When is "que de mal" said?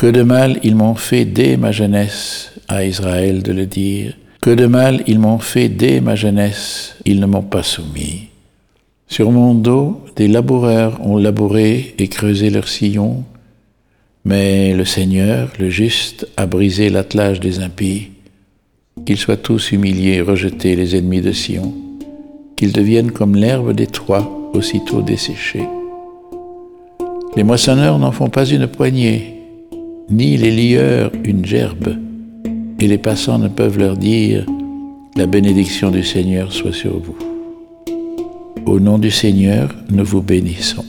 0.00-0.58, 4.40-5.02